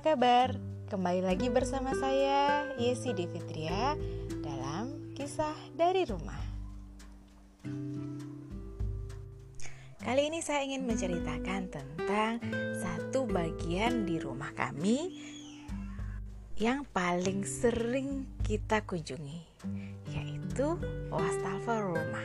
[0.00, 0.56] kabar?
[0.88, 4.00] Kembali lagi bersama saya, Yesi Devitria,
[4.40, 6.40] dalam kisah dari rumah.
[10.00, 12.40] Kali ini saya ingin menceritakan tentang
[12.80, 15.20] satu bagian di rumah kami
[16.56, 19.44] yang paling sering kita kunjungi,
[20.16, 20.80] yaitu
[21.12, 22.24] wastafel rumah.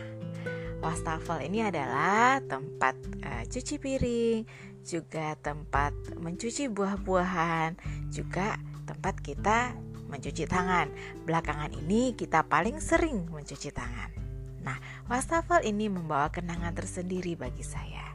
[0.79, 4.47] Wastafel ini adalah tempat uh, cuci piring,
[4.85, 7.75] juga tempat mencuci buah-buahan,
[8.13, 9.73] juga tempat kita
[10.07, 10.93] mencuci tangan.
[11.25, 14.13] Belakangan ini kita paling sering mencuci tangan.
[14.61, 14.77] Nah,
[15.09, 18.13] wastafel ini membawa kenangan tersendiri bagi saya.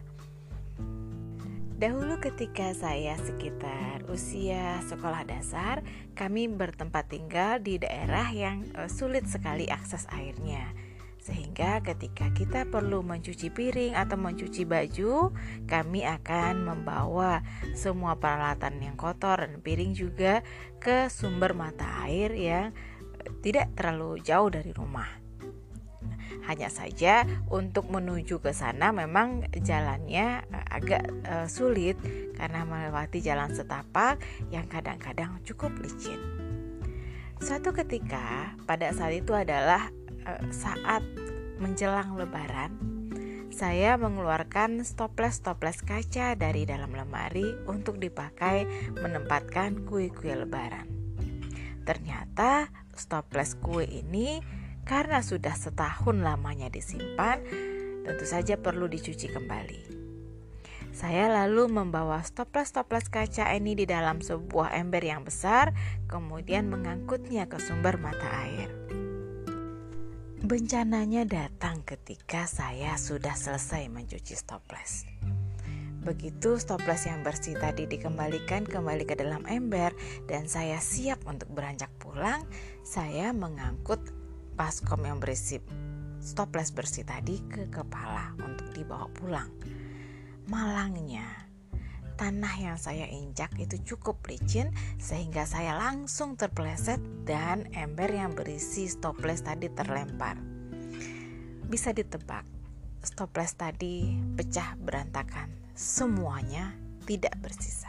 [1.80, 5.80] Dahulu ketika saya sekitar usia sekolah dasar,
[6.12, 10.89] kami bertempat tinggal di daerah yang eh, sulit sekali akses airnya
[11.20, 15.28] sehingga ketika kita perlu mencuci piring atau mencuci baju,
[15.68, 17.44] kami akan membawa
[17.76, 20.40] semua peralatan yang kotor dan piring juga
[20.80, 22.72] ke sumber mata air yang
[23.44, 25.20] tidak terlalu jauh dari rumah.
[26.48, 30.40] Hanya saja untuk menuju ke sana memang jalannya
[30.72, 32.00] agak uh, sulit
[32.32, 36.18] karena melewati jalan setapak yang kadang-kadang cukup licin.
[37.44, 39.99] Suatu ketika pada saat itu adalah Eh,
[40.52, 41.02] saat
[41.58, 42.72] menjelang lebaran,
[43.50, 48.64] saya mengeluarkan stoples-stoples kaca dari dalam lemari untuk dipakai
[48.96, 50.86] menempatkan kue-kue lebaran.
[51.84, 54.40] Ternyata stoples kue ini
[54.86, 57.42] karena sudah setahun lamanya disimpan,
[58.06, 60.00] tentu saja perlu dicuci kembali.
[60.90, 65.70] Saya lalu membawa stoples-stoples kaca ini di dalam sebuah ember yang besar,
[66.10, 68.99] kemudian mengangkutnya ke sumber mata air.
[70.40, 75.04] Bencananya datang ketika saya sudah selesai mencuci stoples.
[76.00, 79.92] Begitu stoples yang bersih tadi dikembalikan kembali ke dalam ember
[80.24, 82.48] dan saya siap untuk beranjak pulang,
[82.80, 84.00] saya mengangkut
[84.56, 85.60] baskom yang berisi
[86.24, 89.52] stoples bersih tadi ke kepala untuk dibawa pulang.
[90.48, 91.49] Malangnya,
[92.20, 94.68] tanah yang saya injak itu cukup licin
[95.00, 100.36] sehingga saya langsung terpeleset dan ember yang berisi stoples tadi terlempar.
[101.64, 102.44] Bisa ditebak,
[103.00, 105.48] stoples tadi pecah berantakan.
[105.72, 106.76] Semuanya
[107.08, 107.88] tidak bersisa.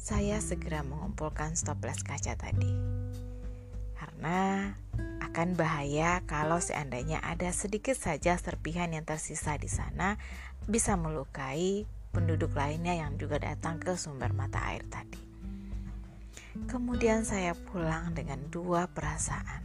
[0.00, 2.72] Saya segera mengumpulkan stoples kaca tadi.
[4.00, 4.72] Karena
[5.32, 10.20] akan bahaya kalau seandainya ada sedikit saja serpihan yang tersisa di sana
[10.68, 15.16] bisa melukai penduduk lainnya yang juga datang ke sumber mata air tadi.
[16.68, 19.64] Kemudian saya pulang dengan dua perasaan.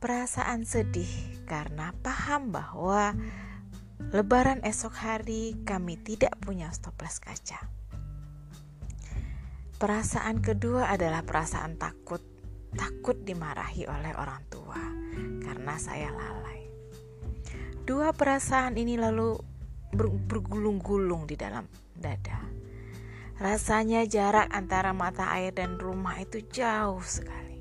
[0.00, 3.12] Perasaan sedih karena paham bahwa
[4.16, 7.68] lebaran esok hari kami tidak punya stoples kaca.
[9.76, 12.24] Perasaan kedua adalah perasaan takut,
[12.72, 14.80] takut dimarahi oleh orang tua
[15.44, 16.64] karena saya lalai.
[17.82, 19.36] Dua perasaan ini lalu
[20.26, 22.40] bergulung-gulung di dalam dada.
[23.42, 27.58] Rasanya jarak antara mata air dan rumah itu jauh sekali.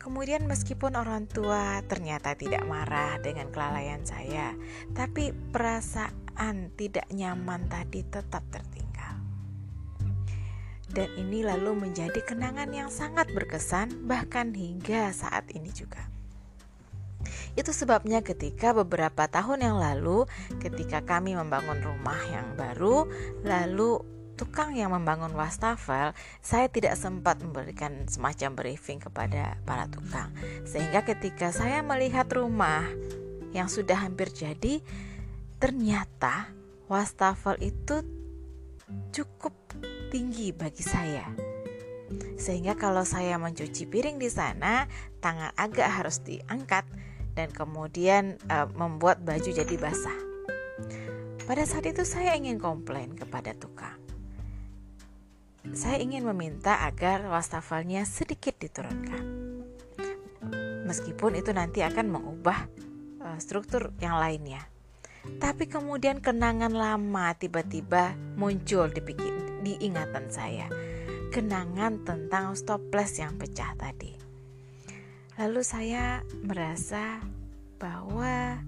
[0.00, 4.56] Kemudian meskipun orang tua ternyata tidak marah dengan kelalaian saya,
[4.96, 8.89] tapi perasaan tidak nyaman tadi tetap tertinggal.
[10.90, 16.10] Dan ini lalu menjadi kenangan yang sangat berkesan bahkan hingga saat ini juga.
[17.54, 20.26] Itu sebabnya ketika beberapa tahun yang lalu
[20.58, 23.06] ketika kami membangun rumah yang baru,
[23.44, 24.00] lalu
[24.40, 30.32] tukang yang membangun wastafel, saya tidak sempat memberikan semacam briefing kepada para tukang.
[30.64, 32.88] Sehingga ketika saya melihat rumah
[33.52, 34.80] yang sudah hampir jadi,
[35.60, 36.48] ternyata
[36.88, 38.00] wastafel itu
[39.12, 39.59] cukup
[40.10, 41.24] tinggi bagi saya.
[42.34, 44.90] Sehingga kalau saya mencuci piring di sana,
[45.22, 46.82] tangan agak harus diangkat
[47.38, 50.18] dan kemudian uh, membuat baju jadi basah.
[51.46, 53.98] Pada saat itu saya ingin komplain kepada tukang.
[55.70, 59.24] Saya ingin meminta agar wastafelnya sedikit diturunkan.
[60.90, 62.66] Meskipun itu nanti akan mengubah
[63.22, 64.66] uh, struktur yang lainnya.
[65.20, 70.68] Tapi kemudian kenangan lama tiba-tiba muncul di, pikir, di ingatan saya.
[71.28, 74.16] Kenangan tentang stoples yang pecah tadi.
[75.36, 77.20] Lalu saya merasa
[77.80, 78.60] bahwa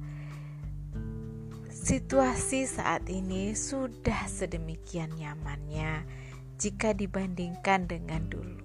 [1.69, 6.05] situasi saat ini sudah sedemikian nyamannya
[6.57, 8.63] jika dibandingkan dengan dulu.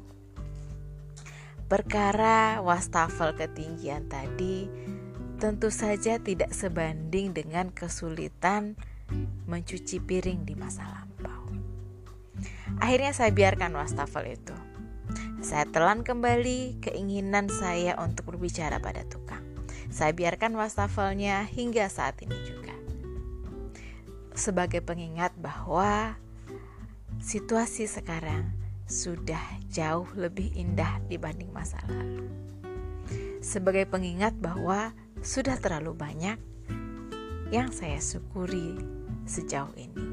[1.67, 4.71] Perkara wastafel ketinggian tadi
[5.37, 8.73] tentu saja tidak sebanding dengan kesulitan
[9.45, 11.53] mencuci piring di masa lampau.
[12.81, 14.57] Akhirnya saya biarkan wastafel itu.
[15.45, 19.45] Saya telan kembali keinginan saya untuk berbicara pada tukang.
[19.93, 22.73] Saya biarkan wastafelnya hingga saat ini juga.
[24.33, 26.17] Sebagai pengingat bahwa
[27.21, 28.51] situasi sekarang
[28.89, 32.25] sudah jauh lebih indah dibanding masa lalu.
[33.39, 34.91] Sebagai pengingat bahwa
[35.21, 36.37] sudah terlalu banyak
[37.49, 38.75] yang saya syukuri
[39.23, 40.07] sejauh ini.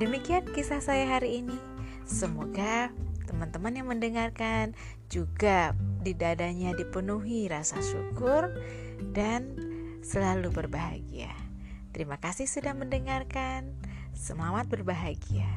[0.00, 1.58] Demikian kisah saya hari ini.
[2.08, 2.90] Semoga
[3.28, 4.74] teman-teman yang mendengarkan
[5.12, 8.50] juga di dadanya dipenuhi rasa syukur
[9.12, 9.54] dan
[10.00, 11.30] selalu berbahagia.
[11.92, 13.76] Terima kasih sudah mendengarkan.
[14.16, 15.48] Selamat berbahagia.